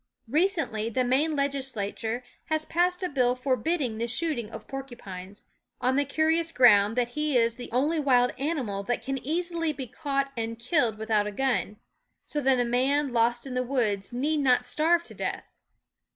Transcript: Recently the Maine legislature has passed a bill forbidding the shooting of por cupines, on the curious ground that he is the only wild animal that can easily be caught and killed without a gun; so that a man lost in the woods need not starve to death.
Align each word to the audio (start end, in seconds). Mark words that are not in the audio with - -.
Recently 0.31 0.89
the 0.89 1.03
Maine 1.03 1.35
legislature 1.35 2.23
has 2.45 2.65
passed 2.65 3.03
a 3.03 3.07
bill 3.09 3.35
forbidding 3.35 3.99
the 3.99 4.07
shooting 4.07 4.49
of 4.49 4.67
por 4.67 4.83
cupines, 4.83 5.43
on 5.79 5.95
the 5.95 6.05
curious 6.05 6.51
ground 6.51 6.95
that 6.97 7.09
he 7.09 7.37
is 7.37 7.55
the 7.55 7.69
only 7.71 7.99
wild 7.99 8.31
animal 8.39 8.81
that 8.85 9.03
can 9.03 9.19
easily 9.23 9.71
be 9.73 9.85
caught 9.85 10.31
and 10.35 10.57
killed 10.57 10.97
without 10.97 11.27
a 11.27 11.31
gun; 11.31 11.77
so 12.23 12.41
that 12.41 12.59
a 12.59 12.65
man 12.65 13.13
lost 13.13 13.45
in 13.45 13.53
the 13.53 13.61
woods 13.61 14.11
need 14.11 14.37
not 14.37 14.65
starve 14.65 15.03
to 15.03 15.13
death. 15.13 15.43